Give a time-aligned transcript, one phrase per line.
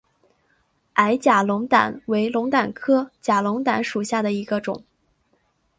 [0.93, 4.83] 矮假龙胆为龙胆科假龙胆属下的一个种。